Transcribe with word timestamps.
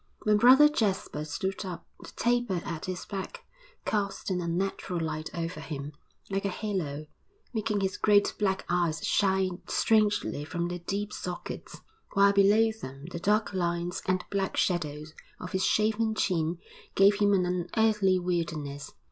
When 0.23 0.37
Brother 0.37 0.67
Jasper 0.67 1.23
stood 1.25 1.63
up, 1.63 1.85
the 1.99 2.09
taper 2.15 2.59
at 2.65 2.85
his 2.85 3.05
back 3.05 3.45
cast 3.85 4.31
an 4.31 4.41
unnatural 4.41 4.99
light 4.99 5.29
over 5.35 5.59
him, 5.59 5.91
like 6.31 6.43
a 6.43 6.49
halo, 6.49 7.05
making 7.53 7.81
his 7.81 7.97
great 7.97 8.33
black 8.39 8.65
eyes 8.67 9.05
shine 9.05 9.61
strangely 9.67 10.43
from 10.43 10.69
their 10.69 10.79
deep 10.79 11.13
sockets, 11.13 11.81
while 12.13 12.33
below 12.33 12.71
them 12.71 13.05
the 13.11 13.19
dark 13.19 13.53
lines 13.53 14.01
and 14.07 14.21
the 14.21 14.25
black 14.35 14.57
shadow 14.57 15.03
of 15.39 15.51
his 15.51 15.63
shaven 15.63 16.15
chin 16.15 16.57
gave 16.95 17.19
him 17.19 17.33
an 17.33 17.45
unearthly 17.45 18.17
weirdness. 18.17 18.93